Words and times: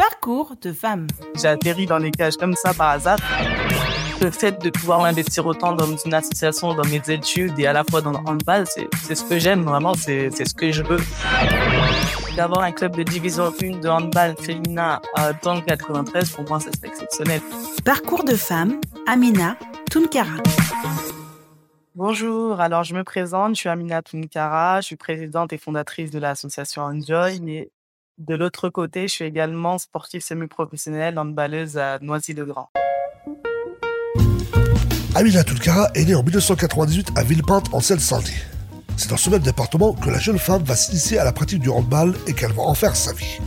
Parcours 0.00 0.54
de 0.62 0.72
femme. 0.72 1.08
J'ai 1.34 1.48
atterri 1.48 1.84
dans 1.84 1.98
les 1.98 2.10
cages 2.10 2.38
comme 2.38 2.54
ça 2.54 2.72
par 2.72 2.88
hasard. 2.88 3.18
Le 4.22 4.30
fait 4.30 4.58
de 4.62 4.70
pouvoir 4.70 5.02
m'investir 5.02 5.44
autant 5.44 5.74
dans 5.74 5.94
une 5.94 6.14
association, 6.14 6.72
dans 6.72 6.86
mes 6.86 7.02
études 7.10 7.58
et 7.58 7.66
à 7.66 7.74
la 7.74 7.84
fois 7.84 8.00
dans 8.00 8.12
le 8.12 8.16
handball, 8.26 8.64
c'est 8.66 9.14
ce 9.14 9.22
que 9.22 9.38
j'aime 9.38 9.62
vraiment, 9.62 9.92
c'est 9.92 10.30
ce 10.30 10.54
que 10.54 10.72
je 10.72 10.82
veux. 10.82 11.00
D'avoir 12.34 12.62
un 12.62 12.72
club 12.72 12.96
de 12.96 13.02
division 13.02 13.52
1 13.62 13.80
de 13.80 13.88
handball 13.90 14.36
féminin 14.40 15.02
dans 15.42 15.56
le 15.56 15.60
93, 15.60 16.30
pour 16.30 16.48
moi, 16.48 16.60
c'est 16.60 16.82
exceptionnel. 16.82 17.42
Parcours 17.84 18.24
de 18.24 18.36
femme, 18.36 18.80
Amina 19.06 19.58
Tunkara. 19.90 20.38
Bonjour, 21.94 22.58
alors 22.58 22.84
je 22.84 22.94
me 22.94 23.04
présente, 23.04 23.54
je 23.54 23.60
suis 23.60 23.68
Amina 23.68 24.00
Tunkara, 24.00 24.80
je 24.80 24.86
suis 24.86 24.96
présidente 24.96 25.52
et 25.52 25.58
fondatrice 25.58 26.10
de 26.10 26.18
l'association 26.18 26.84
Enjoy, 26.84 27.40
mais 27.42 27.70
de 28.20 28.34
l'autre 28.34 28.68
côté, 28.68 29.08
je 29.08 29.14
suis 29.14 29.24
également 29.24 29.78
sportive 29.78 30.20
semi-professionnelle 30.20 31.18
handballeuse 31.18 31.78
à 31.78 31.98
Noisy-le-Grand. 32.00 32.70
Amina 35.14 35.42
Tulkara 35.42 35.88
est 35.94 36.04
née 36.04 36.14
en 36.14 36.22
1998 36.22 37.12
à 37.16 37.24
Villepinte 37.24 37.72
en 37.72 37.80
Seine-Saint-Denis. 37.80 38.42
C'est 38.96 39.08
dans 39.08 39.16
ce 39.16 39.30
même 39.30 39.40
département 39.40 39.94
que 39.94 40.10
la 40.10 40.18
jeune 40.18 40.38
femme 40.38 40.62
va 40.62 40.76
s'initier 40.76 41.18
à 41.18 41.24
la 41.24 41.32
pratique 41.32 41.60
du 41.60 41.70
handball 41.70 42.14
et 42.26 42.34
qu'elle 42.34 42.52
va 42.52 42.62
en 42.62 42.74
faire 42.74 42.94
sa 42.94 43.14
vie. 43.14 43.38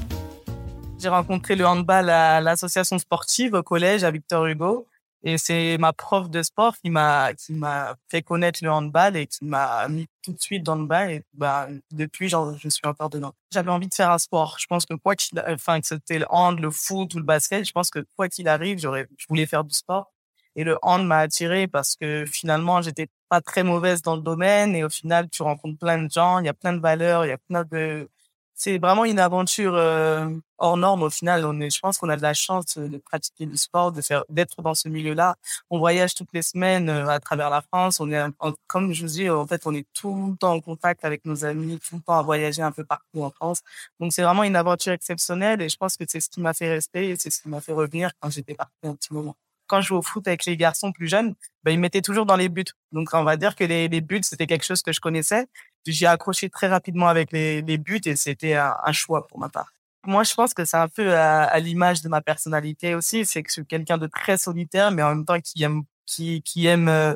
J'ai 1.00 1.10
rencontré 1.10 1.56
le 1.56 1.68
handball 1.68 2.10
à 2.10 2.42
l'association 2.42 2.98
sportive 2.98 3.54
au 3.54 3.62
collège 3.62 4.04
à 4.04 4.10
Victor 4.10 4.48
Hugo. 4.48 4.88
Et 5.26 5.38
c'est 5.38 5.78
ma 5.78 5.94
prof 5.94 6.30
de 6.30 6.44
sport 6.44 6.76
qui 6.78 6.90
m'a 6.90 7.34
qui 7.34 7.54
m'a 7.54 7.96
fait 8.10 8.22
connaître 8.22 8.60
le 8.62 8.70
handball 8.70 9.16
et 9.16 9.26
qui 9.28 9.46
m'a 9.46 9.88
mis 9.88 10.08
tout 10.22 10.34
de 10.34 10.42
suite 10.42 10.64
dans 10.64 10.76
le 10.76 10.86
bain. 10.86 11.08
Et 11.08 11.24
bah 11.34 11.70
depuis, 11.92 12.28
genre, 12.28 12.58
je 12.58 12.68
suis 12.70 12.86
encore 12.86 13.10
dedans. 13.10 13.34
J'avais 13.52 13.72
envie 13.72 13.88
de 13.88 13.94
faire 13.94 14.12
un 14.12 14.18
sport. 14.18 14.58
Je 14.60 14.66
pense 14.68 14.86
que 14.86 14.96
quoi 14.96 15.16
qu'il, 15.16 15.42
enfin 15.48 15.80
que 15.80 15.88
c'était 15.88 16.20
le 16.20 16.26
hand, 16.30 16.60
le 16.60 16.72
foot 16.72 17.14
ou 17.16 17.20
le 17.20 17.24
basket, 17.24 17.66
je 17.66 17.72
pense 17.72 17.90
que 17.90 18.06
quoi 18.18 18.28
qu'il 18.28 18.48
arrive, 18.50 18.80
j'aurais, 18.80 19.08
je 19.18 19.26
voulais 19.30 19.46
faire 19.46 19.64
du 19.64 19.74
sport. 19.74 20.12
Et 20.56 20.64
le 20.64 20.78
hand 20.82 21.06
m'a 21.06 21.20
attiré 21.20 21.68
parce 21.68 21.96
que 21.96 22.26
finalement, 22.26 22.82
j'étais 22.82 23.08
pas 23.30 23.42
très 23.42 23.64
mauvaise 23.64 24.02
dans 24.02 24.16
le 24.16 24.22
domaine. 24.22 24.76
Et 24.76 24.84
au 24.84 24.90
final, 24.90 25.30
tu 25.30 25.42
rencontres 25.44 25.80
plein 25.80 25.98
de 26.04 26.12
gens, 26.12 26.40
il 26.40 26.46
y 26.46 26.50
a 26.50 26.54
plein 26.54 26.74
de 26.74 26.80
valeurs, 26.82 27.26
il 27.26 27.30
y 27.30 27.32
a 27.32 27.38
plein 27.38 27.64
de... 27.64 28.10
C'est 28.56 28.78
vraiment 28.78 29.04
une 29.06 29.20
aventure 29.20 29.76
euh, 29.76 30.30
hors 30.58 30.78
norme. 30.78 31.04
Au 31.04 31.10
final, 31.10 31.46
on 31.46 31.60
est, 31.60 31.70
je 31.70 31.80
pense 31.80 31.98
qu'on 31.98 32.10
a 32.10 32.16
de 32.16 32.22
la 32.22 32.34
chance 32.34 32.78
de 32.78 32.98
pratiquer 32.98 33.46
du 33.46 33.58
sport, 33.58 33.92
de 33.92 34.02
faire, 34.02 34.24
d'être 34.30 34.62
dans 34.62 34.76
ce 34.76 34.90
milieu-là. 34.90 35.36
On 35.70 35.80
voyage 35.80 36.14
toutes 36.14 36.32
les 36.34 36.44
semaines 36.44 36.90
euh, 36.90 37.08
à 37.08 37.20
travers 37.20 37.50
la 37.50 37.62
France. 37.62 38.00
On 38.00 38.12
est, 38.12 38.24
comme 38.68 38.94
je 38.94 39.06
vous 39.06 39.14
dis, 39.14 39.30
en 39.30 39.48
fait, 39.48 39.66
on 39.66 39.74
est 39.74 39.88
tout 39.94 40.32
le 40.32 40.38
temps 40.38 40.54
en 40.54 40.62
contact 40.62 41.04
avec 41.04 41.26
nos 41.26 41.46
amis, 41.46 41.80
tout 41.80 41.96
le 41.96 42.02
temps 42.02 42.20
à 42.20 42.22
voyager 42.22 42.62
un 42.62 42.72
peu 42.72 42.84
partout 42.84 43.24
en 43.24 43.32
France. 43.32 43.62
Donc, 44.00 44.14
c'est 44.14 44.24
vraiment 44.24 44.44
une 44.44 44.56
aventure 44.56 44.94
exceptionnelle 44.94 45.62
et 45.62 45.70
je 45.70 45.78
pense 45.78 45.98
que 45.98 46.04
c'est 46.08 46.20
ce 46.20 46.30
qui 46.30 46.40
m'a 46.42 46.54
fait 46.54 46.70
rester 46.70 47.10
et 47.10 47.16
c'est 47.18 47.32
ce 47.32 47.42
qui 47.42 47.50
m'a 47.50 47.62
fait 47.62 47.74
revenir 47.74 48.12
quand 48.20 48.30
j'étais 48.30 48.56
parti 48.56 48.74
un 48.84 48.96
petit 48.96 49.14
moment 49.14 49.36
quand 49.68 49.82
je 49.82 49.88
jouais 49.88 49.98
au 49.98 50.02
foot 50.02 50.28
avec 50.28 50.46
les 50.46 50.58
garçons 50.58 50.92
plus 50.92 51.08
jeunes, 51.08 51.34
ben, 51.64 51.72
ils 51.72 51.80
mettaient 51.80 52.02
toujours 52.02 52.26
dans 52.26 52.36
les 52.36 52.50
buts. 52.50 52.66
Donc, 52.92 53.10
on 53.14 53.24
va 53.24 53.38
dire 53.38 53.56
que 53.56 53.64
les 53.64 54.02
buts, 54.02 54.22
c'était 54.22 54.46
quelque 54.46 54.66
chose 54.66 54.84
que 54.84 54.92
je 54.92 55.00
connaissais. 55.00 55.48
J'ai 55.86 56.06
accroché 56.06 56.50
très 56.50 56.68
rapidement 56.68 57.08
avec 57.08 57.32
les, 57.32 57.62
les 57.62 57.78
buts 57.78 58.02
et 58.06 58.16
c'était 58.16 58.56
un, 58.56 58.76
un, 58.84 58.92
choix 58.92 59.28
pour 59.28 59.40
ma 59.40 59.50
part. 59.50 59.74
Moi, 60.06 60.24
je 60.24 60.34
pense 60.34 60.54
que 60.54 60.66
c'est 60.66 60.78
un 60.78 60.90
peu 60.90 61.16
à, 61.16 61.44
à 61.44 61.60
l'image 61.60 62.02
de 62.02 62.10
ma 62.10 62.22
personnalité 62.22 62.96
aussi. 62.96 63.26
C'est 63.26 63.42
que 63.44 63.50
je 63.50 63.54
suis 63.54 63.66
quelqu'un 63.66 63.98
de 63.98 64.08
très 64.08 64.38
solitaire, 64.38 64.92
mais 64.92 65.02
en 65.02 65.10
même 65.10 65.26
temps 65.26 65.40
qui 65.40 65.64
aime 65.64 65.84
qui, 66.06 66.42
qui 66.44 66.68
aime 66.68 66.90
euh, 66.90 67.16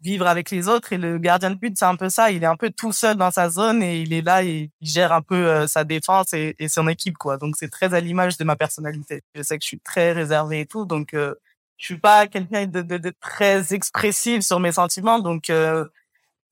vivre 0.00 0.26
avec 0.26 0.50
les 0.50 0.68
autres. 0.68 0.92
Et 0.92 0.98
le 0.98 1.18
gardien 1.18 1.50
de 1.50 1.56
but, 1.56 1.74
c'est 1.78 1.84
un 1.84 1.96
peu 1.96 2.08
ça. 2.08 2.30
Il 2.30 2.42
est 2.42 2.46
un 2.46 2.56
peu 2.56 2.70
tout 2.70 2.92
seul 2.92 3.16
dans 3.16 3.30
sa 3.30 3.48
zone 3.48 3.82
et 3.82 4.00
il 4.00 4.12
est 4.12 4.22
là 4.22 4.44
et 4.44 4.70
il 4.80 4.88
gère 4.88 5.12
un 5.12 5.22
peu 5.22 5.48
euh, 5.48 5.66
sa 5.66 5.84
défense 5.84 6.32
et, 6.34 6.54
et, 6.58 6.68
son 6.68 6.88
équipe, 6.88 7.16
quoi. 7.16 7.38
Donc, 7.38 7.56
c'est 7.58 7.70
très 7.70 7.94
à 7.94 8.00
l'image 8.00 8.36
de 8.36 8.44
ma 8.44 8.56
personnalité. 8.56 9.22
Je 9.34 9.42
sais 9.42 9.58
que 9.58 9.62
je 9.62 9.68
suis 9.68 9.80
très 9.80 10.12
réservé 10.12 10.60
et 10.60 10.66
tout. 10.66 10.84
Donc, 10.84 11.14
euh, 11.14 11.34
je 11.78 11.86
suis 11.86 11.98
pas 11.98 12.26
quelqu'un 12.26 12.66
de, 12.66 12.82
de, 12.82 12.98
de, 12.98 13.12
très 13.20 13.74
expressif 13.74 14.42
sur 14.42 14.60
mes 14.60 14.72
sentiments, 14.72 15.18
donc 15.18 15.50
euh, 15.50 15.84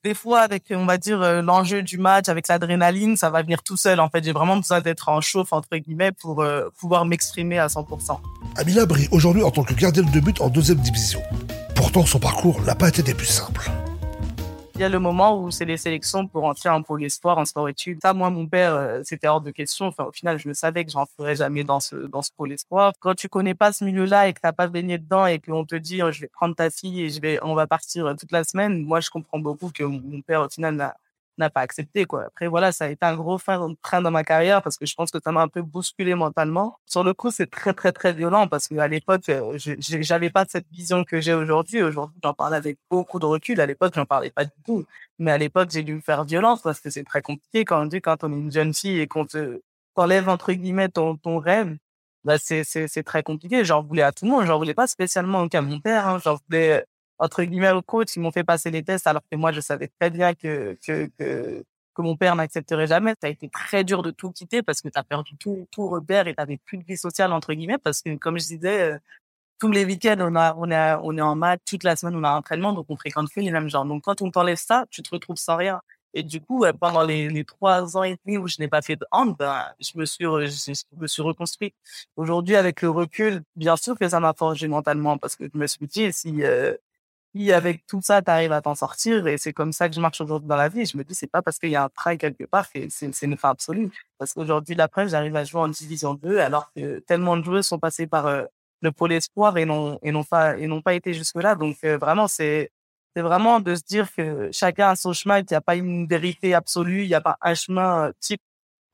des 0.05 0.15
fois 0.15 0.41
avec 0.41 0.65
on 0.71 0.85
va 0.85 0.99
dire 0.99 1.21
euh, 1.23 1.41
l'enjeu 1.41 1.83
du 1.83 1.99
match 1.99 2.29
avec 2.29 2.47
l'adrénaline, 2.47 3.17
ça 3.17 3.31
va 3.31 3.43
venir 3.43 3.63
tout 3.63 3.77
seul. 3.77 3.99
En 3.99 4.11
fait, 4.11 4.23
j'ai 4.23 4.33
vraiment 4.33 4.59
besoin 4.59 4.81
d'être 4.81 5.09
en 5.09 5.21
chauffe 5.21 5.53
entre 5.53 5.77
guillemets 5.79 6.13
pour 6.13 6.43
euh, 6.43 6.69
pouvoir 6.79 7.07
m'exprimer 7.07 7.59
à 7.59 7.67
100%. 7.67 8.19
Amila 8.57 8.87
brille 8.87 9.09
aujourd'hui 9.11 9.43
en 9.43 9.51
tant 9.51 9.65
que 9.65 9.75
gardienne 9.75 10.11
de 10.11 10.21
but 10.21 10.41
en 10.41 10.51
deuxième 10.51 10.79
division. 10.79 11.23
Pourtant, 11.75 12.05
son 12.05 12.21
parcours 12.21 12.61
n'a 12.63 12.75
pas 12.75 12.89
été 12.89 13.03
des 13.03 13.15
plus 13.15 13.27
simples. 13.27 13.71
Il 14.77 14.81
y 14.81 14.85
a 14.85 14.89
le 14.89 14.99
moment 14.99 15.41
où 15.41 15.53
c'est 15.53 15.65
les 15.65 15.77
sélections 15.77 16.27
pour 16.27 16.45
entrer 16.45 16.69
en 16.69 16.83
pôle 16.83 17.05
espoir, 17.05 17.39
en 17.39 17.45
sport 17.45 17.69
études. 17.69 18.01
Ça, 18.03 18.13
moi, 18.13 18.29
mon 18.31 18.49
père, 18.49 18.75
euh, 18.75 19.03
c'était 19.05 19.29
hors 19.29 19.41
de 19.41 19.53
question. 19.53 19.87
Enfin, 19.87 20.05
au 20.05 20.11
final, 20.11 20.37
je 20.37 20.49
le 20.49 20.55
savais 20.55 20.85
que 20.85 20.91
j'en 20.91 21.07
ferais 21.07 21.37
jamais 21.37 21.63
dans 21.63 21.79
ce, 21.79 21.95
dans 21.95 22.23
ce 22.23 22.31
pôle 22.37 22.51
espoir. 22.51 22.93
Quand 22.99 23.15
tu 23.15 23.29
connais 23.29 23.55
pas 23.55 23.73
ce 23.73 23.85
milieu-là 23.85 24.27
et 24.27 24.33
que 24.33 24.41
t'as 24.41 24.53
pas 24.53 24.67
baigné 24.67 24.99
dedans 24.99 25.27
et 25.27 25.39
qu'on 25.39 25.65
te 25.65 25.77
dit, 25.77 26.03
oh, 26.03 26.11
je 26.11 26.21
vais 26.21 26.27
prendre 26.27 26.57
ta 26.57 26.71
fille 26.71 27.03
et 27.03 27.09
je 27.11 27.21
vais, 27.21 27.39
on 27.43 27.55
va 27.55 27.69
partir 27.69 28.17
toute 28.19 28.33
la 28.33 28.43
semaine, 28.43 28.83
moi, 28.83 28.99
je 28.99 29.11
comprends 29.11 29.39
beaucoup 29.39 29.71
que 29.71 29.85
mon 29.85 30.23
père, 30.23 30.41
au 30.43 30.49
final, 30.49 30.75
n'a 30.75 30.97
n'a 31.39 31.51
pas 31.51 31.61
accepté 31.61 32.05
quoi. 32.05 32.25
Après 32.27 32.47
voilà, 32.49 32.73
ça 32.73 32.87
a 32.87 32.89
été 32.89 33.05
un 33.05 33.17
gros 33.17 33.39
frein 33.39 34.03
dans 34.03 34.11
ma 34.11 34.25
carrière 34.25 34.63
parce 34.63 34.77
que 34.77 34.87
je 34.87 34.95
pense 34.95 35.11
que 35.11 35.19
ça 35.23 35.33
m'a 35.33 35.43
un 35.43 35.49
peu 35.49 35.63
bousculé 35.63 36.15
mentalement. 36.15 36.79
Sur 36.87 37.05
le 37.05 37.15
coup, 37.15 37.31
c'est 37.31 37.51
très 37.51 37.73
très 37.75 37.93
très 37.93 38.13
violent 38.13 38.49
parce 38.49 38.69
qu'à 38.69 38.89
l'époque, 38.89 39.29
euh, 39.29 39.57
j'avais 39.59 40.31
pas 40.31 40.45
cette 40.49 40.67
vision 40.71 41.05
que 41.05 41.21
j'ai 41.21 41.35
aujourd'hui. 41.35 41.83
Aujourd'hui, 41.83 42.19
j'en 42.23 42.35
parle 42.35 42.55
avec 42.55 42.79
beaucoup 42.91 43.19
de 43.19 43.27
recul. 43.27 43.61
À 43.61 43.67
l'époque, 43.67 43.93
j'en 43.95 44.07
parlais 44.07 44.31
pas 44.31 44.45
du 44.45 44.53
tout. 44.65 44.85
Mais 45.19 45.33
à 45.33 45.39
l'époque, 45.39 45.71
j'ai 45.73 45.83
dû 45.83 45.95
me 45.95 46.01
faire 46.01 46.25
violence 46.25 46.63
parce 46.63 46.81
que 46.81 46.91
c'est 46.91 47.05
très 47.05 47.23
compliqué 47.23 47.65
quand 47.65 47.83
on 47.83 47.87
dit 47.87 48.01
quand 48.01 48.25
on 48.25 48.33
est 48.33 48.37
une 48.37 48.53
jeune 48.53 48.75
fille 48.75 49.01
et 49.01 49.07
qu'on 49.07 49.27
te 49.27 49.61
enlève 49.97 50.29
entre 50.29 50.53
guillemets 50.53 50.89
ton 50.89 51.17
ton 51.17 51.39
rêve. 51.39 51.77
Bah 52.25 52.39
c'est 52.39 52.65
c'est 52.65 52.89
c'est 52.89 53.03
très 53.03 53.23
compliqué. 53.23 53.65
J'en 53.65 53.83
voulais 53.83 54.03
à 54.03 54.13
tout 54.13 54.25
le 54.25 54.31
monde. 54.31 54.47
J'en 54.47 54.59
voulais 54.59 54.75
pas 54.75 54.87
spécialement 54.87 55.49
qu'à 55.49 55.63
mon 55.63 55.81
père. 55.81 56.09
Hein. 56.09 56.19
J'en 56.25 56.39
voulais 56.49 56.85
entre 57.19 57.43
guillemets 57.45 57.71
au 57.71 57.83
coach, 57.83 58.17
ils 58.17 58.21
m'ont 58.21 58.33
fait 58.33 58.45
passer 58.45 58.71
les 58.71 58.83
tests 58.83 59.07
alors 59.07 59.23
que 59.31 59.37
moi 59.37 59.53
je 59.53 59.61
savais 59.61 59.89
très 60.01 60.11
bien 60.11 60.35
que 60.35 60.77
que 60.87 61.11
que, 61.19 61.65
que 61.95 62.03
mon 62.03 62.17
père 62.17 62.37
n'accepterait 62.37 62.87
jamais. 62.87 63.15
Ça 63.21 63.29
a 63.29 63.31
été 63.31 63.49
très 63.49 63.85
dur 63.85 64.03
de 64.03 64.11
tout 64.11 64.31
quitter 64.33 64.63
parce 64.63 64.81
que 64.81 64.89
tu 64.89 64.99
as 64.99 65.05
perdu 65.05 65.37
tout 65.39 65.67
tout 65.71 65.89
repère 65.89 66.27
et 66.29 66.35
tu 66.35 66.59
plus 66.59 66.79
de 66.79 66.85
vie 66.85 66.97
sociale 66.97 67.33
entre 67.33 67.55
guillemets 67.55 67.79
parce 67.79 68.03
que 68.03 68.17
comme 68.17 68.39
je 68.39 68.47
disais 68.47 68.93
euh, 68.93 68.99
tous 69.61 69.71
les 69.71 69.85
week-ends 69.85 70.17
on 70.21 70.37
a 70.37 70.55
on 70.57 70.71
est 70.71 70.95
on 71.03 71.17
est 71.19 71.21
en 71.23 71.37
maths, 71.37 71.63
toute 71.67 71.85
la 71.85 71.97
semaine 71.97 72.17
on 72.17 72.25
a 72.25 72.31
un 72.31 72.37
entraînement 72.39 72.73
donc 72.73 72.87
on 72.89 72.97
fréquente 72.97 73.31
plus 73.31 73.43
les 73.43 73.51
mêmes 73.53 73.71
gens. 73.71 73.85
Donc 73.85 74.05
quand 74.05 74.23
on 74.23 74.31
t'enlève 74.31 74.57
ça, 74.59 74.87
tu 74.91 75.03
te 75.03 75.11
retrouves 75.11 75.37
sans 75.37 75.57
rien. 75.57 75.81
Et 76.15 76.23
du 76.23 76.41
coup, 76.41 76.65
pendant 76.81 77.03
les, 77.03 77.45
trois 77.45 77.97
ans 77.97 78.05
et 78.05 78.17
demi 78.25 78.39
où 78.39 78.47
je 78.47 78.57
n'ai 78.61 78.69
pas 78.69 78.83
fait 78.83 78.95
de 78.97 79.05
hand, 79.11 79.37
ben, 79.37 79.65
je 79.81 79.99
me 79.99 80.07
suis, 80.07 80.25
je, 80.25 80.73
me 80.97 81.07
suis 81.09 81.23
reconstruit. 81.23 81.75
Aujourd'hui, 82.17 82.55
avec 82.55 82.83
le 82.83 82.91
recul, 82.91 83.43
bien 83.57 83.77
sûr 83.77 83.99
que 83.99 84.09
ça 84.09 84.21
m'a 84.21 84.33
forgé 84.33 84.69
mentalement 84.69 85.19
parce 85.19 85.35
que 85.35 85.45
je 85.53 85.59
me 85.59 85.67
suis 85.67 85.87
dit, 85.89 86.13
si, 86.13 86.45
euh, 86.45 86.75
si 87.35 87.53
avec 87.53 87.87
tout 87.87 88.01
ça, 88.03 88.23
tu 88.23 88.31
arrives 88.31 88.53
à 88.53 88.61
t'en 88.63 88.75
sortir, 88.75 89.27
et 89.27 89.39
c'est 89.39 89.53
comme 89.53 89.73
ça 89.73 89.89
que 89.89 89.95
je 89.95 90.01
marche 90.01 90.21
aujourd'hui 90.21 90.49
dans 90.49 90.57
la 90.57 90.69
vie, 90.69 90.87
je 90.87 90.97
me 90.97 91.05
dis, 91.05 91.15
c'est 91.15 91.27
pas 91.31 91.43
parce 91.43 91.59
qu'il 91.59 91.71
y 91.71 91.77
a 91.77 91.85
un 91.85 91.89
train 91.89 92.17
quelque 92.17 92.45
part 92.45 92.71
que 92.71 92.79
c'est 92.91 93.11
une 93.23 93.37
fin 93.37 93.51
absolue. 93.51 93.91
Parce 94.19 94.33
qu'aujourd'hui, 94.33 94.75
l'après, 94.75 95.09
j'arrive 95.09 95.35
à 95.37 95.45
jouer 95.45 95.61
en 95.61 95.69
division 95.69 96.15
2, 96.15 96.39
alors 96.39 96.73
que 96.75 97.01
tellement 97.01 97.37
de 97.37 97.45
joueurs 97.45 97.65
sont 97.65 97.79
passés 97.79 98.07
par 98.07 98.27
euh, 98.27 98.45
le 98.83 98.93
pôle 98.93 99.13
espoir 99.13 99.57
et 99.59 99.65
n'ont 99.67 100.25
pas 100.83 100.95
été 100.95 101.15
jusque 101.15 101.37
là. 101.37 101.55
Donc 101.55 101.77
euh, 101.85 101.99
vraiment, 101.99 102.29
c'est 102.29 102.71
c'est 103.17 103.23
vraiment 103.23 103.61
de 103.61 103.77
se 103.77 103.83
dire 103.85 104.13
que 104.13 104.51
chacun 104.53 104.91
a 104.91 104.97
son 104.97 105.13
chemin, 105.13 105.43
qu'il 105.43 105.53
n'y 105.53 105.57
a 105.57 105.61
pas 105.61 105.77
une 105.77 106.07
vérité 106.07 106.53
absolue, 106.55 107.03
il 107.05 107.09
n'y 107.09 107.15
a 107.15 107.21
pas 107.21 107.37
un 107.41 107.55
chemin 107.55 108.09
euh, 108.09 108.13
type 108.21 108.43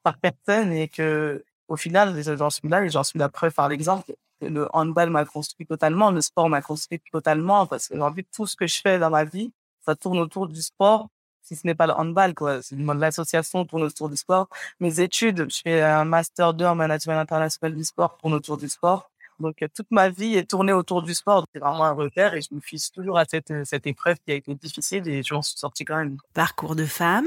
par 0.03 0.19
personne, 0.19 0.73
et 0.73 0.89
que 0.89 1.45
au 1.69 1.77
final, 1.77 2.21
j'en 2.37 2.51
suis 2.51 2.69
là 2.69 2.85
et 2.85 2.91
j'en 2.91 3.05
suis 3.05 3.19
la 3.19 3.29
preuve 3.29 3.55
par 3.55 3.69
l'exemple 3.69 4.13
le 4.41 4.69
handball 4.73 5.11
m'a 5.11 5.25
construit 5.25 5.67
totalement, 5.67 6.11
le 6.11 6.21
sport 6.21 6.49
m'a 6.49 6.63
construit 6.63 7.01
totalement 7.13 7.67
parce 7.67 7.89
que 7.89 7.95
aujourd'hui 7.95 8.27
tout 8.33 8.47
ce 8.47 8.57
que 8.57 8.67
je 8.67 8.81
fais 8.81 8.99
dans 8.99 9.11
ma 9.11 9.25
vie, 9.25 9.53
ça 9.85 9.95
tourne 9.95 10.19
autour 10.19 10.49
du 10.49 10.63
sport. 10.63 11.09
Si 11.43 11.57
ce 11.57 11.67
n'est 11.67 11.75
pas 11.75 11.87
le 11.87 11.95
handball, 11.95 12.35
quoi. 12.35 12.61
L'association 12.71 13.65
tourne 13.65 13.83
autour 13.83 14.09
du 14.09 14.17
sport. 14.17 14.49
Mes 14.79 15.01
études, 15.01 15.51
je 15.51 15.61
fais 15.63 15.81
un 15.81 16.05
master 16.05 16.55
2 16.55 16.65
en 16.67 16.75
management 16.75 17.19
international 17.19 17.75
du 17.75 17.85
sport, 17.85 18.19
tourne 18.19 18.35
autour 18.35 18.57
du 18.57 18.69
sport. 18.69 19.11
Donc, 19.41 19.63
euh, 19.63 19.69
toute 19.75 19.91
ma 19.91 20.11
vie 20.11 20.37
est 20.37 20.49
tournée 20.49 20.73
autour 20.73 21.03
du 21.03 21.15
sport. 21.15 21.47
C'est 21.53 21.61
vraiment 21.61 21.85
un 21.85 21.93
repère 21.93 22.35
et 22.35 22.43
je 22.43 22.55
me 22.55 22.61
fiche 22.61 22.93
toujours 22.93 23.19
à 23.19 23.25
cette, 23.25 23.51
euh, 23.51 23.65
cette 23.65 23.87
épreuve 23.87 24.19
qui 24.25 24.33
a 24.33 24.35
été 24.35 24.55
difficile 24.55 25.09
et 25.09 25.23
je 25.23 25.35
m'en 25.35 25.43
suis 25.43 25.59
sortie 25.59 25.85
quand 25.85 25.97
même. 25.97 26.19
Parcours 26.35 26.77
de 26.77 26.85
femme, 26.85 27.27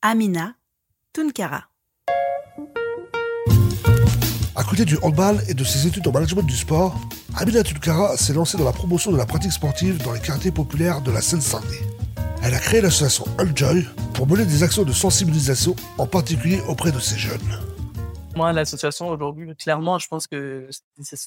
Amina 0.00 0.54
Tunkara. 1.12 1.68
Côté 4.68 4.84
du 4.84 4.98
handball 5.02 5.40
et 5.48 5.54
de 5.54 5.62
ses 5.62 5.86
études 5.86 6.08
en 6.08 6.12
management 6.12 6.42
du 6.42 6.56
sport, 6.56 7.00
Amina 7.36 7.62
Tulkara 7.62 8.16
s'est 8.16 8.32
lancée 8.32 8.58
dans 8.58 8.64
la 8.64 8.72
promotion 8.72 9.12
de 9.12 9.16
la 9.16 9.24
pratique 9.24 9.52
sportive 9.52 10.02
dans 10.02 10.12
les 10.12 10.18
quartiers 10.18 10.50
populaires 10.50 11.00
de 11.02 11.12
la 11.12 11.20
Seine-Saint-Denis. 11.20 11.86
Elle 12.42 12.52
a 12.52 12.58
créé 12.58 12.80
l'association 12.80 13.26
Unjoy 13.38 13.86
pour 14.14 14.26
mener 14.26 14.44
des 14.44 14.64
actions 14.64 14.82
de 14.82 14.92
sensibilisation, 14.92 15.76
en 15.98 16.06
particulier 16.06 16.60
auprès 16.66 16.90
de 16.90 16.98
ces 16.98 17.16
jeunes. 17.16 17.75
Moi, 18.36 18.52
l'association 18.52 19.08
aujourd'hui, 19.08 19.56
clairement, 19.56 19.98
je 19.98 20.08
pense 20.08 20.26
que 20.26 20.68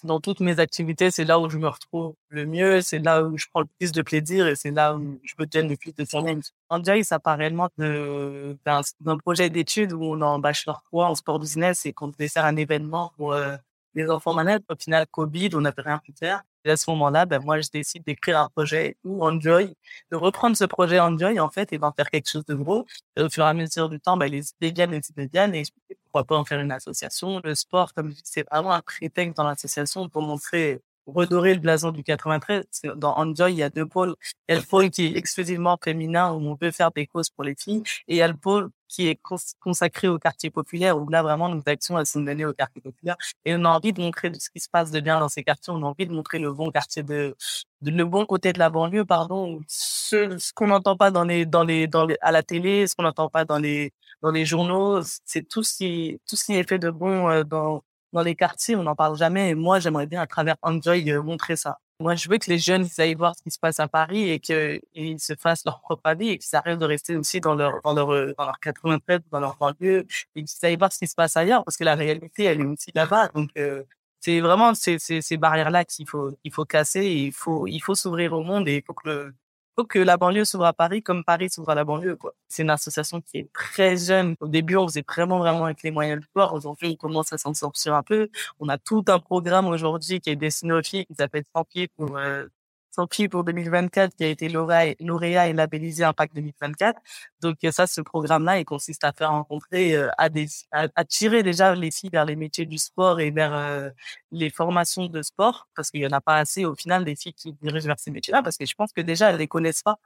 dans 0.04 0.20
toutes 0.20 0.42
mes 0.42 0.60
activités, 0.60 1.10
c'est 1.10 1.26
là 1.26 1.40
où 1.40 1.50
je 1.50 1.58
me 1.58 1.68
retrouve 1.68 2.14
le 2.30 2.46
mieux, 2.46 2.82
c'est 2.82 3.00
là 3.00 3.24
où 3.24 3.36
je 3.36 3.48
prends 3.52 3.62
le 3.62 3.68
plus 3.80 3.92
de 3.92 4.04
plaisir 4.04 4.46
et 4.48 4.56
c'est 4.56 4.70
là 4.70 4.96
où 4.96 5.20
je 5.24 5.34
peux 5.36 5.48
tenir 5.48 5.72
le 5.72 5.76
plus 5.76 5.92
de 5.92 6.06
challenge. 6.06 6.44
Enjoy, 6.70 7.04
ça 7.04 7.18
part 7.18 7.40
réellement 7.40 7.68
d'un 7.80 9.18
projet 9.18 9.50
d'études 9.50 9.92
où 9.94 10.04
on 10.04 10.20
est 10.22 10.24
en 10.24 10.38
bachelor 10.38 10.84
3 10.84 11.08
en 11.08 11.16
sport 11.16 11.40
business 11.40 11.84
et 11.88 11.94
qu'on 11.94 12.10
dessert 12.10 12.46
un 12.46 12.56
événement 12.58 13.12
pour, 13.18 13.34
euh, 13.34 13.58
les 13.94 14.10
enfants 14.10 14.34
malades. 14.34 14.64
Au 14.70 14.76
final, 14.76 15.06
Covid, 15.08 15.50
on 15.54 15.62
n'avait 15.62 15.82
rien 15.82 16.00
pu 16.00 16.14
faire. 16.18 16.44
Et 16.66 16.72
à 16.72 16.78
ce 16.78 16.90
moment-là, 16.92 17.26
ben, 17.26 17.42
moi, 17.42 17.62
je 17.62 17.70
décide 17.70 18.04
d'écrire 18.04 18.40
un 18.40 18.50
projet 18.50 18.98
ou 19.04 19.24
Enjoy, 19.24 19.74
de 20.12 20.18
reprendre 20.18 20.58
ce 20.58 20.66
projet 20.66 21.00
Enjoy, 21.00 21.40
en 21.40 21.50
fait, 21.50 21.72
et 21.74 21.78
d'en 21.78 21.92
faire 21.94 22.10
quelque 22.10 22.30
chose 22.30 22.46
de 22.46 22.54
gros. 22.54 22.86
Et 23.16 23.22
au 23.22 23.30
fur 23.30 23.46
et 23.46 23.48
à 23.48 23.54
mesure 23.54 23.90
du 23.90 24.00
temps, 24.00 24.18
ben, 24.18 24.30
les 24.30 24.50
idées 24.62 24.72
viennent, 24.72 24.92
les 24.92 25.10
idées 25.10 25.30
viennent, 25.32 25.56
et 25.56 25.64
pourquoi 26.04 26.26
pas 26.26 26.38
en 26.38 26.46
faire 26.46 26.60
une 26.60 26.72
association. 26.72 27.40
Le 27.44 27.56
sport, 27.56 27.94
comme 27.94 28.10
je 28.10 28.16
dis, 28.16 28.22
c'est 28.26 28.46
vraiment 28.50 28.74
un 28.74 28.82
prétexte 28.82 29.38
dans 29.38 29.44
l'association 29.46 30.10
pour 30.10 30.22
montrer 30.22 30.82
redorer 31.14 31.54
le 31.54 31.60
blason 31.60 31.92
du 31.92 32.04
93. 32.04 32.66
Dans 32.96 33.16
Enjoy, 33.18 33.52
il 33.52 33.58
y 33.58 33.64
a 33.64 33.70
deux 33.70 33.86
pôles. 33.86 34.16
Il 34.48 34.54
y 34.54 34.58
a 34.58 34.60
le 34.60 34.66
pôle 34.66 34.90
qui 34.90 35.06
est 35.08 35.18
exclusivement 35.18 35.78
féminin, 35.84 36.34
où 36.34 36.50
on 36.50 36.56
peut 36.58 36.72
faire 36.72 36.92
des 36.92 37.08
causes 37.08 37.30
pour 37.30 37.44
les 37.44 37.56
filles, 37.56 37.84
et 38.08 38.16
il 38.16 38.18
y 38.18 38.22
a 38.22 38.28
le 38.28 38.36
pôle 38.38 38.70
qui 38.88 39.08
est 39.08 39.20
consacré 39.60 40.08
au 40.08 40.18
quartier 40.18 40.50
populaire, 40.50 40.98
où 40.98 41.08
là, 41.10 41.22
vraiment, 41.22 41.48
nos 41.48 41.62
actions, 41.68 41.98
elles 42.00 42.08
sont 42.08 42.22
données 42.22 42.46
au 42.46 42.54
quartier 42.54 42.82
populaire. 42.82 43.16
Et 43.46 43.56
on 43.56 43.64
a 43.66 43.70
envie 43.70 43.94
de 43.94 44.02
montrer 44.02 44.32
ce 44.38 44.50
qui 44.50 44.60
se 44.60 44.70
passe 44.70 44.92
de 44.92 45.00
bien 45.00 45.20
dans 45.20 45.30
ces 45.30 45.44
quartiers. 45.44 45.72
On 45.72 45.84
a 45.84 45.86
envie 45.86 46.08
de 46.08 46.14
montrer 46.14 46.40
le 46.40 46.52
bon 46.52 46.72
quartier 46.72 47.04
de, 47.04 47.36
le 47.82 48.04
bon 48.06 48.26
côté 48.26 48.52
de 48.52 48.60
la 48.60 48.70
banlieue, 48.70 49.06
pardon. 49.06 49.62
Ce, 49.68 50.38
ce 50.40 50.52
qu'on 50.54 50.68
n'entend 50.68 50.98
pas 50.98 51.12
dans 51.12 51.24
les, 51.24 51.46
dans 51.46 51.64
les, 51.64 51.88
dans 51.88 52.06
les, 52.06 52.18
à 52.22 52.32
la 52.32 52.42
télé, 52.44 52.88
ce 52.88 52.96
qu'on 52.96 53.04
n'entend 53.04 53.30
pas 53.30 53.46
dans 53.46 53.60
les, 53.60 53.94
dans 54.22 54.32
les 54.32 54.46
journaux, 54.46 55.02
c'est 55.26 55.48
tout 55.48 55.64
ce 55.64 55.78
qui, 55.78 56.20
tout 56.28 56.36
ce 56.36 56.46
qui 56.46 56.54
est 56.56 56.68
fait 56.68 56.80
de 56.80 56.90
bon 56.90 57.30
euh, 57.30 57.44
dans, 57.44 57.84
dans 58.14 58.22
les 58.22 58.36
quartiers, 58.36 58.76
on 58.76 58.84
n'en 58.84 58.96
parle 58.96 59.18
jamais. 59.18 59.50
Et 59.50 59.56
moi, 59.56 59.80
j'aimerais 59.80 60.08
bien, 60.08 60.22
à 60.22 60.28
travers 60.28 60.56
Enjoy, 60.62 61.12
euh, 61.12 61.22
montrer 61.22 61.56
ça. 61.56 61.80
Moi, 62.02 62.16
je 62.16 62.30
veux 62.30 62.38
que 62.38 62.50
les 62.50 62.60
jeunes 62.60 62.88
aillent 62.98 63.16
voir 63.16 63.36
ce 63.36 63.44
qui 63.44 63.52
se 63.52 63.60
passe 63.60 63.80
à 63.80 63.90
Paris 63.90 64.30
et 64.30 64.40
qu'ils 64.40 65.20
se 65.20 65.36
fassent 65.36 65.66
leur 65.66 65.82
propre 65.82 66.04
avis 66.06 66.30
et 66.30 66.38
qu'ils 66.38 66.56
arrêtent 66.56 66.80
de 66.80 66.86
rester 66.86 67.18
aussi 67.18 67.42
dans 67.42 67.56
leur 67.56 67.82
dans 67.84 67.94
leur 67.94 68.14
euh, 68.14 68.34
dans 68.38 68.46
leur 68.46 68.58
93 68.62 69.20
dans 69.32 69.42
leur 69.42 69.58
banlieue 69.58 70.08
et 70.36 70.44
qu'ils 70.46 70.66
aillent 70.66 70.78
voir 70.78 70.94
ce 70.94 71.00
qui 71.00 71.08
se 71.08 71.16
passe 71.16 71.36
ailleurs 71.36 71.66
parce 71.66 71.76
que 71.76 71.84
la 71.84 71.96
réalité 71.96 72.46
elle 72.46 72.62
est 72.62 72.66
aussi 72.66 72.92
là-bas. 72.96 73.28
Donc 73.36 73.50
euh, 73.58 73.84
c'est 74.22 74.40
vraiment 74.40 74.74
ces, 74.76 74.98
ces, 74.98 75.22
ces 75.22 75.36
barrières 75.36 75.72
là 75.72 75.84
qu'il 75.84 76.08
faut 76.08 76.38
il 76.46 76.54
faut 76.54 76.64
casser 76.66 77.06
il 77.06 77.34
faut 77.34 77.68
il 77.68 77.80
faut 77.82 77.96
s'ouvrir 77.96 78.32
au 78.32 78.44
monde 78.44 78.70
et 78.70 78.78
il 78.78 78.84
faut 78.86 78.94
que 78.94 79.10
le 79.10 79.34
faut 79.80 79.86
que 79.86 80.00
la 80.00 80.18
banlieue 80.18 80.44
s'ouvre 80.44 80.66
à 80.66 80.74
Paris 80.74 81.02
comme 81.02 81.24
Paris 81.24 81.50
s'ouvre 81.50 81.70
à 81.70 81.76
la 81.76 81.86
banlieue. 81.86 82.18
Quoi. 82.18 82.34
C'est 82.50 82.64
une 82.64 82.70
association 82.70 83.22
qui 83.22 83.38
est 83.38 83.54
très 83.54 83.96
jeune. 83.96 84.36
Au 84.42 84.48
début, 84.48 84.76
on 84.76 84.86
faisait 84.88 85.06
vraiment, 85.08 85.40
vraiment 85.40 85.66
avec 85.66 85.84
les 85.84 85.92
moyens 85.92 86.20
du 86.20 86.28
bord. 86.36 86.54
Aujourd'hui, 86.54 86.90
on 86.90 86.96
commence 86.96 87.32
à 87.32 87.38
s'en 87.38 87.54
sortir 87.54 87.94
un 87.94 88.04
peu. 88.04 88.30
On 88.60 88.68
a 88.68 88.78
tout 88.78 89.06
un 89.08 89.20
programme 89.20 89.68
aujourd'hui 89.68 90.20
qui 90.20 90.32
est 90.32 90.36
destiné 90.36 90.74
aux 90.74 90.84
filles, 90.84 91.06
qui 91.06 91.16
s'appelle 91.16 91.46
Sans 91.56 91.64
pour 91.96 92.18
euh, 92.18 92.46
Sans 92.92 93.08
pour 93.30 93.44
2024, 93.44 94.16
qui 94.16 94.24
a 94.24 94.28
été 94.28 94.50
lauréat 94.50 95.48
et 95.48 95.54
labellisé 95.54 96.04
Impact 96.04 96.36
2024. 96.36 97.00
Donc 97.42 97.58
ça, 97.72 97.88
ce 97.88 98.02
programme-là, 98.02 98.60
il 98.60 98.66
consiste 98.66 99.04
à 99.04 99.14
faire 99.14 99.30
rencontrer, 99.32 99.96
euh, 99.96 100.10
à, 100.18 101.06
tirer 101.06 101.44
déjà 101.44 101.76
les 101.76 101.92
filles 101.92 102.10
vers 102.12 102.26
les 102.26 102.36
métiers 102.36 102.66
du 102.66 102.78
sport 102.78 103.20
et 103.20 103.32
vers 103.32 103.54
euh, 103.54 103.90
les 104.32 104.50
formations 104.50 105.08
de 105.08 105.22
sport, 105.22 105.68
parce 105.76 105.92
qu'il 105.92 106.02
y 106.02 106.08
en 106.08 106.12
a 106.12 106.22
pas 106.22 106.38
assez 106.38 106.66
au 106.66 106.76
final 106.76 107.06
des 107.06 107.16
filles 107.16 107.34
qui 107.34 107.54
dirigent 107.54 107.88
vers 107.88 108.00
ces 108.00 108.12
métiers-là, 108.12 108.42
parce 108.44 108.58
que 108.58 108.66
je 108.66 108.74
pense 108.76 108.92
que 108.94 109.02
déjà 109.02 109.30
elles 109.30 109.38
les 109.38 109.48
connaissent 109.48 109.84
pas. 109.84 109.98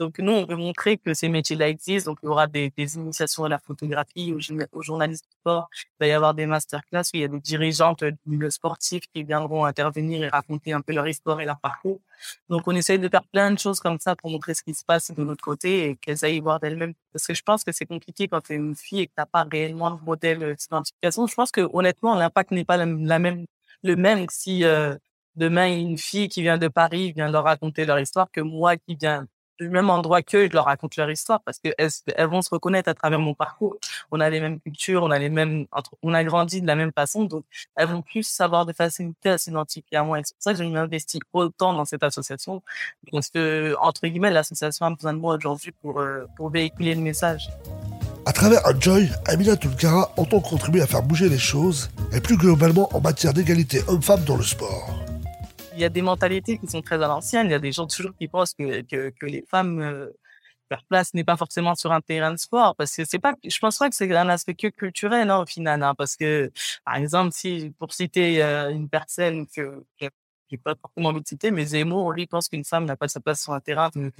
Donc 0.00 0.18
nous, 0.18 0.32
on 0.32 0.46
veut 0.46 0.56
montrer 0.56 0.96
que 0.96 1.12
ces 1.12 1.28
métiers-là 1.28 1.68
existent. 1.68 2.12
Donc 2.12 2.18
il 2.22 2.26
y 2.26 2.28
aura 2.30 2.46
des, 2.46 2.72
initiations 2.96 3.44
à 3.44 3.50
la 3.50 3.58
photographie, 3.58 4.32
au, 4.32 4.38
au 4.72 4.82
journalisme 4.82 5.26
sport. 5.30 5.68
Il 5.74 5.88
va 6.00 6.06
y 6.06 6.12
avoir 6.12 6.32
des 6.32 6.46
masterclass 6.46 7.02
où 7.02 7.16
il 7.16 7.20
y 7.20 7.24
a 7.24 7.28
des 7.28 7.38
dirigeantes 7.38 8.02
du 8.04 8.16
milieu 8.26 8.48
qui 9.12 9.22
viendront 9.22 9.66
intervenir 9.66 10.24
et 10.24 10.28
raconter 10.28 10.72
un 10.72 10.80
peu 10.80 10.94
leur 10.94 11.06
histoire 11.06 11.40
et 11.42 11.44
leur 11.44 11.60
parcours. 11.60 12.00
Donc 12.48 12.62
on 12.66 12.74
essaye 12.74 12.98
de 12.98 13.08
faire 13.10 13.24
plein 13.24 13.50
de 13.50 13.58
choses 13.58 13.78
comme 13.78 13.98
ça 14.00 14.16
pour 14.16 14.30
montrer 14.30 14.54
ce 14.54 14.62
qui 14.62 14.72
se 14.72 14.84
passe 14.84 15.10
de 15.10 15.22
l'autre 15.22 15.44
côté 15.44 15.90
et 15.90 15.96
qu'elles 15.96 16.24
aillent 16.24 16.40
voir 16.40 16.60
d'elles 16.60 16.94
parce 17.12 17.26
que 17.26 17.34
je 17.34 17.42
pense 17.42 17.62
que 17.62 17.72
c'est 17.72 17.84
compliqué 17.84 18.26
quand 18.26 18.40
tu 18.40 18.54
es 18.54 18.56
une 18.56 18.74
fille 18.74 19.00
et 19.00 19.06
que 19.06 19.12
t'as 19.14 19.26
pas 19.26 19.44
réellement 19.50 19.90
de 19.90 20.02
modèle 20.02 20.56
d'identification. 20.56 21.26
Je 21.26 21.34
pense 21.34 21.50
que 21.50 21.68
honnêtement, 21.74 22.14
l'impact 22.14 22.52
n'est 22.52 22.64
pas 22.64 22.78
la, 22.78 22.86
même, 22.86 23.44
le 23.82 23.96
même 23.96 24.26
si 24.30 24.64
euh, 24.64 24.96
demain 25.36 25.66
une 25.76 25.98
fille 25.98 26.28
qui 26.28 26.40
vient 26.40 26.56
de 26.56 26.68
Paris 26.68 27.12
vient 27.12 27.30
leur 27.30 27.44
raconter 27.44 27.84
leur 27.84 28.00
histoire 28.00 28.30
que 28.30 28.40
moi 28.40 28.76
qui 28.78 28.96
viens 28.96 29.26
du 29.60 29.68
même 29.68 29.90
endroit 29.90 30.22
qu'eux, 30.22 30.48
je 30.48 30.54
leur 30.54 30.64
raconte 30.64 30.96
leur 30.96 31.10
histoire 31.10 31.40
parce 31.42 31.58
que 31.58 31.68
elles, 31.78 32.28
vont 32.28 32.42
se 32.42 32.50
reconnaître 32.50 32.88
à 32.88 32.94
travers 32.94 33.18
mon 33.18 33.34
parcours. 33.34 33.76
On 34.10 34.20
a 34.20 34.30
les 34.30 34.40
mêmes 34.40 34.60
cultures, 34.60 35.02
on 35.02 35.10
a 35.10 35.18
les 35.18 35.28
mêmes, 35.28 35.66
on 36.02 36.14
a 36.14 36.24
grandi 36.24 36.60
de 36.62 36.66
la 36.66 36.76
même 36.76 36.92
façon, 36.92 37.24
donc 37.24 37.44
elles 37.76 37.88
vont 37.88 38.02
plus 38.02 38.22
savoir 38.22 38.66
de 38.66 38.72
facilité 38.72 39.30
à 39.30 39.38
s'identifier 39.38 39.98
à 39.98 40.02
moi. 40.02 40.18
c'est 40.24 40.34
pour 40.34 40.42
ça 40.42 40.52
que 40.52 40.58
je 40.58 40.64
m'investis 40.64 41.20
autant 41.32 41.72
dans 41.74 41.84
cette 41.84 42.02
association 42.02 42.62
parce 43.12 43.30
que 43.30 43.74
entre 43.80 44.06
guillemets, 44.06 44.30
l'association 44.30 44.86
a 44.86 44.90
besoin 44.90 45.12
de 45.12 45.18
moi 45.18 45.36
aujourd'hui 45.36 45.72
pour 45.72 46.00
euh, 46.00 46.26
pour 46.36 46.50
véhiculer 46.50 46.94
le 46.94 47.00
message. 47.02 47.48
À 48.26 48.32
travers 48.32 48.60
Enjoy, 48.66 49.08
Amina 49.26 49.56
Tulkara 49.56 50.12
entend 50.16 50.40
contribuer 50.40 50.82
à 50.82 50.86
faire 50.86 51.02
bouger 51.02 51.28
les 51.28 51.38
choses 51.38 51.90
et 52.12 52.20
plus 52.20 52.36
globalement 52.36 52.88
en 52.94 53.00
matière 53.00 53.32
d'égalité 53.32 53.82
homme-femme 53.88 54.24
dans 54.24 54.36
le 54.36 54.42
sport 54.42 55.09
y 55.80 55.84
a 55.84 55.88
des 55.88 56.02
mentalités 56.02 56.58
qui 56.58 56.66
sont 56.66 56.82
très 56.82 56.96
à 57.02 57.08
l'ancienne. 57.08 57.46
Il 57.46 57.52
y 57.52 57.54
a 57.54 57.58
des 57.58 57.72
gens 57.72 57.86
toujours 57.86 58.12
qui 58.16 58.28
pensent 58.28 58.54
que, 58.54 58.82
que, 58.82 59.10
que 59.10 59.26
les 59.26 59.44
femmes, 59.48 59.80
euh, 59.80 60.10
leur 60.70 60.84
place 60.84 61.14
n'est 61.14 61.24
pas 61.24 61.36
forcément 61.36 61.74
sur 61.74 61.92
un 61.92 62.00
terrain 62.00 62.32
de 62.32 62.38
sport. 62.38 62.76
Parce 62.76 62.94
que 62.96 63.04
c'est 63.04 63.18
pas, 63.18 63.34
je 63.44 63.58
pense 63.58 63.78
pas 63.78 63.90
que 63.90 63.96
c'est 63.96 64.14
un 64.14 64.28
aspect 64.28 64.54
que 64.54 64.68
culturel, 64.68 65.30
hein, 65.30 65.40
au 65.40 65.46
final, 65.46 65.82
hein, 65.82 65.94
parce 65.96 66.16
que, 66.16 66.50
par 66.84 66.96
exemple, 66.96 67.32
si, 67.32 67.72
pour 67.78 67.92
citer 67.92 68.42
euh, 68.42 68.70
une 68.70 68.88
personne 68.88 69.46
que, 69.48 69.84
que 70.00 70.06
j'ai 70.50 70.58
pas 70.58 70.74
forcément 70.80 71.10
envie 71.10 71.22
de 71.22 71.28
citer, 71.28 71.50
mais 71.50 71.64
Zemmour, 71.64 72.12
lui, 72.12 72.26
pense 72.26 72.48
qu'une 72.48 72.64
femme 72.64 72.84
n'a 72.84 72.96
pas 72.96 73.08
sa 73.08 73.20
place 73.20 73.42
sur 73.42 73.52
un 73.52 73.60
terrain 73.60 73.90
de 73.94 74.12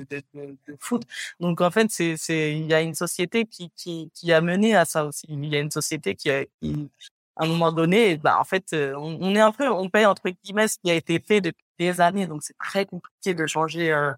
foot. 0.79 1.03
Donc, 1.41 1.61
en 1.61 1.71
fait, 1.71 1.89
c'est, 1.91 2.17
c'est, 2.17 2.53
il 2.57 2.67
y 2.67 2.75
a 2.75 2.81
une 2.83 2.95
société 2.95 3.47
qui, 3.47 3.71
qui, 3.77 4.11
qui 4.15 4.33
a 4.33 4.41
mené 4.41 4.77
à 4.77 4.85
ça 4.85 5.05
aussi. 5.05 5.27
Il 5.29 5.45
y 5.47 5.57
a 5.57 5.61
une 5.61 5.71
société 5.71 6.15
qui, 6.15 6.31
a, 6.31 6.45
qui, 6.61 6.89
à 7.41 7.45
un 7.45 7.49
moment 7.49 7.73
donné, 7.73 8.19
bah, 8.19 8.39
en 8.39 8.45
fait, 8.45 8.73
euh, 8.75 8.95
on, 8.99 9.35
est 9.35 9.41
un 9.41 9.51
peu, 9.53 9.69
on 9.71 9.89
paye 9.89 10.05
entre 10.05 10.29
guillemets 10.29 10.69
ce 10.69 10.77
qui 10.79 10.91
a 10.91 10.95
été 10.95 11.19
fait 11.21 11.41
depuis 11.41 11.65
des 11.79 12.01
années, 12.01 12.27
donc 12.27 12.43
c'est 12.43 12.57
très 12.59 12.85
compliqué 12.85 13.33
de 13.35 13.47
changer, 13.47 13.93
euh, 13.93 14.13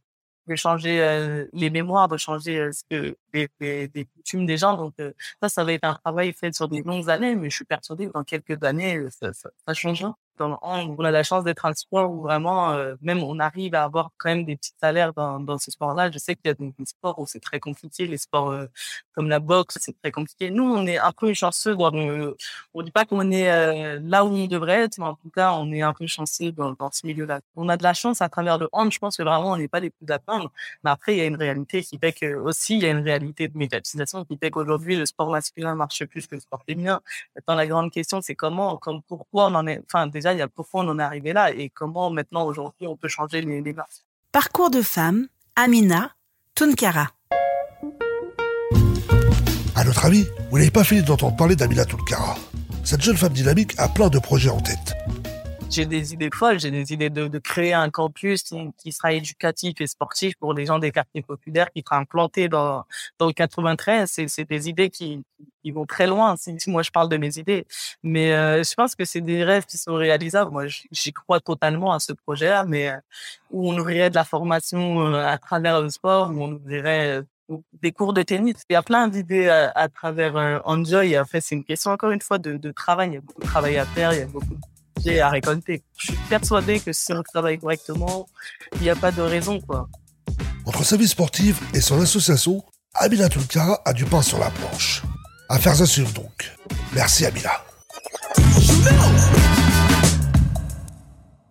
de 0.48 0.56
changer 0.56 1.00
euh, 1.00 1.46
les 1.52 1.70
mémoires, 1.70 2.08
de 2.08 2.16
changer 2.16 2.70
ce 2.72 2.82
que 2.90 3.16
les, 3.32 3.48
les, 3.60 4.04
coutumes 4.06 4.44
des 4.46 4.56
gens. 4.58 4.76
Donc 4.76 4.94
ça, 5.40 5.48
ça 5.48 5.64
va 5.64 5.72
être 5.72 5.84
un 5.84 5.94
travail 5.94 6.32
fait 6.32 6.52
sur 6.52 6.68
des 6.68 6.82
longues 6.82 7.08
années, 7.10 7.36
mais 7.36 7.48
je 7.50 7.56
suis 7.56 7.64
persuadé 7.64 8.08
que 8.08 8.12
dans 8.12 8.24
quelques 8.24 8.60
années, 8.64 9.06
ça, 9.10 9.32
ça, 9.32 9.50
ça 9.66 9.74
changera 9.74 10.16
on 10.40 11.04
a 11.04 11.10
la 11.10 11.22
chance 11.22 11.44
d'être 11.44 11.66
un 11.66 11.74
sport 11.74 12.10
où 12.10 12.22
vraiment, 12.22 12.72
euh, 12.72 12.94
même 13.00 13.22
on 13.22 13.38
arrive 13.38 13.74
à 13.74 13.84
avoir 13.84 14.10
quand 14.18 14.30
même 14.30 14.44
des 14.44 14.56
petits 14.56 14.74
salaires 14.80 15.12
dans, 15.12 15.40
dans 15.40 15.58
ce 15.58 15.70
sport-là. 15.70 16.10
Je 16.10 16.18
sais 16.18 16.34
qu'il 16.34 16.46
y 16.46 16.50
a 16.50 16.54
des, 16.54 16.72
sports 16.84 17.18
où 17.18 17.26
c'est 17.26 17.40
très 17.40 17.60
compliqué, 17.60 18.06
les 18.06 18.18
sports 18.18 18.50
euh, 18.50 18.66
comme 19.14 19.28
la 19.28 19.40
boxe, 19.40 19.78
c'est 19.80 19.98
très 20.00 20.10
compliqué. 20.10 20.50
Nous, 20.50 20.64
on 20.64 20.86
est 20.86 20.98
un 20.98 21.12
peu 21.12 21.32
chanceux. 21.34 21.76
Dans 21.76 21.90
le, 21.90 22.36
on 22.74 22.82
dit 22.82 22.90
pas 22.90 23.04
qu'on 23.04 23.30
est 23.30 23.50
euh, 23.50 24.00
là 24.02 24.24
où 24.24 24.28
on 24.28 24.46
devrait 24.46 24.82
être, 24.82 24.98
mais 24.98 25.04
en 25.04 25.14
tout 25.14 25.30
cas, 25.30 25.52
on 25.52 25.70
est 25.72 25.82
un 25.82 25.92
peu 25.92 26.06
chanceux 26.06 26.52
dans, 26.52 26.72
dans 26.72 26.90
ce 26.90 27.06
milieu-là. 27.06 27.40
On 27.56 27.68
a 27.68 27.76
de 27.76 27.82
la 27.82 27.94
chance 27.94 28.22
à 28.22 28.28
travers 28.28 28.58
le 28.58 28.68
hand. 28.72 28.92
Je 28.92 28.98
pense 28.98 29.16
que 29.16 29.22
vraiment, 29.22 29.52
on 29.52 29.56
n'est 29.56 29.68
pas 29.68 29.80
les 29.80 29.90
plus 29.90 30.06
à 30.10 30.18
Mais 30.84 30.90
après, 30.90 31.14
il 31.14 31.18
y 31.18 31.22
a 31.22 31.26
une 31.26 31.36
réalité 31.36 31.82
qui 31.82 31.98
fait 31.98 32.12
que 32.12 32.34
aussi, 32.36 32.76
il 32.76 32.82
y 32.82 32.86
a 32.86 32.90
une 32.90 33.04
réalité 33.04 33.48
de 33.48 33.56
médiatisation 33.56 34.24
qui 34.24 34.36
fait 34.38 34.50
qu'aujourd'hui, 34.50 34.96
le 34.96 35.06
sport 35.06 35.30
masculin 35.30 35.74
marche 35.74 36.04
plus 36.06 36.26
que 36.26 36.34
le 36.36 36.40
sport 36.40 36.62
féminin. 36.66 37.00
Maintenant, 37.34 37.54
la 37.54 37.66
grande 37.66 37.90
question, 37.90 38.20
c'est 38.20 38.34
comment, 38.34 38.76
comme 38.76 39.02
pourquoi 39.02 39.46
on 39.46 39.54
en 39.54 39.66
est, 39.66 39.82
enfin, 39.86 40.06
il 40.30 40.38
y 40.38 40.42
a 40.42 40.48
pourquoi 40.48 40.84
on 40.84 40.88
en 40.88 40.98
est 40.98 41.02
arrivé 41.02 41.32
là 41.32 41.50
et 41.50 41.68
comment 41.68 42.10
maintenant 42.10 42.46
aujourd'hui 42.46 42.86
on 42.86 42.96
peut 42.96 43.08
changer 43.08 43.40
les, 43.40 43.60
les 43.60 43.74
Parcours 44.30 44.70
de 44.70 44.82
femme, 44.82 45.26
Amina 45.56 46.12
Tunkara. 46.54 47.08
À 49.74 49.84
notre 49.84 50.04
avis, 50.04 50.26
vous 50.50 50.58
n'avez 50.58 50.70
pas 50.70 50.84
fini 50.84 51.02
d'entendre 51.02 51.36
parler 51.36 51.56
d'Amina 51.56 51.84
Tunkara. 51.84 52.36
Cette 52.84 53.02
jeune 53.02 53.16
femme 53.16 53.32
dynamique 53.32 53.74
a 53.78 53.88
plein 53.88 54.08
de 54.08 54.18
projets 54.18 54.50
en 54.50 54.60
tête 54.60 54.94
j'ai 55.72 55.86
des 55.86 56.12
idées 56.12 56.30
folles, 56.32 56.60
j'ai 56.60 56.70
des 56.70 56.92
idées 56.92 57.08
de, 57.08 57.28
de, 57.28 57.38
créer 57.38 57.72
un 57.72 57.88
campus 57.90 58.42
qui, 58.78 58.92
sera 58.92 59.12
éducatif 59.12 59.80
et 59.80 59.86
sportif 59.86 60.34
pour 60.36 60.52
les 60.52 60.66
gens 60.66 60.78
des 60.78 60.92
quartiers 60.92 61.22
populaires 61.22 61.70
qui 61.74 61.82
sera 61.82 61.96
implanté 61.96 62.48
dans, 62.48 62.84
dans 63.18 63.26
le 63.26 63.32
93. 63.32 64.10
C'est 64.28 64.44
des 64.44 64.68
idées 64.68 64.90
qui, 64.90 65.22
qui 65.62 65.70
vont 65.70 65.86
très 65.86 66.06
loin 66.06 66.36
si, 66.36 66.56
moi 66.66 66.82
je 66.82 66.90
parle 66.90 67.08
de 67.08 67.16
mes 67.16 67.38
idées. 67.38 67.66
Mais 68.02 68.32
euh, 68.32 68.62
je 68.62 68.74
pense 68.74 68.94
que 68.94 69.04
c'est 69.04 69.22
des 69.22 69.44
rêves 69.44 69.64
qui 69.64 69.78
sont 69.78 69.94
réalisables. 69.94 70.50
Moi, 70.50 70.66
j'y 70.66 71.12
crois 71.12 71.40
totalement 71.40 71.92
à 71.92 72.00
ce 72.00 72.12
projet-là, 72.12 72.64
mais 72.66 72.90
euh, 72.90 72.96
où 73.50 73.72
on 73.72 73.78
ouvrirait 73.78 74.10
de 74.10 74.14
la 74.14 74.24
formation 74.24 75.06
euh, 75.06 75.26
à 75.26 75.38
travers 75.38 75.80
le 75.80 75.88
sport, 75.88 76.30
où 76.30 76.42
on 76.42 76.52
ouvrirait 76.52 77.22
des 77.82 77.92
cours 77.92 78.12
de 78.12 78.22
tennis. 78.22 78.56
Il 78.68 78.74
y 78.74 78.76
a 78.76 78.82
plein 78.82 79.08
d'idées 79.08 79.48
à, 79.48 79.88
travers 79.88 80.62
Enjoy. 80.64 81.18
En 81.18 81.24
fait, 81.24 81.40
c'est 81.40 81.54
une 81.54 81.64
question 81.64 81.90
encore 81.90 82.10
une 82.10 82.20
fois 82.20 82.38
de, 82.38 82.56
de 82.56 82.72
travail. 82.72 83.10
Il 83.10 83.14
y 83.14 83.16
a 83.16 83.20
beaucoup 83.20 83.40
de 83.40 83.46
travail 83.46 83.78
à 83.78 83.86
faire, 83.86 84.12
il 84.12 84.20
y 84.20 84.22
a 84.22 84.26
beaucoup 84.26 84.54
de 84.54 84.71
à 85.10 85.28
récolter. 85.30 85.82
Je 85.98 86.08
suis 86.08 86.16
persuadé 86.28 86.80
que 86.80 86.92
si 86.92 87.12
on 87.12 87.22
travaille 87.22 87.58
correctement, 87.58 88.28
il 88.76 88.82
n'y 88.82 88.90
a 88.90 88.96
pas 88.96 89.10
de 89.10 89.22
raison, 89.22 89.60
quoi. 89.60 89.88
Entre 90.66 90.84
sa 90.84 90.96
vie 90.96 91.08
sportive 91.08 91.58
et 91.74 91.80
son 91.80 92.00
association, 92.00 92.62
Amina 92.94 93.28
Tulkara 93.28 93.80
a 93.84 93.92
du 93.92 94.04
pain 94.04 94.22
sur 94.22 94.38
la 94.38 94.50
planche. 94.50 95.02
Affaires 95.48 95.80
à 95.82 95.86
suivre 95.86 96.12
donc. 96.12 96.52
Merci 96.94 97.26
Amina. 97.26 97.50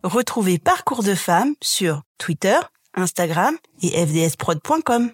Retrouvez 0.03 0.57
Parcours 0.57 1.03
de 1.03 1.13
femmes 1.13 1.53
sur 1.61 2.03
Twitter, 2.17 2.57
Instagram 2.95 3.55
et 3.83 3.89
fdsprod.com. 4.05 5.11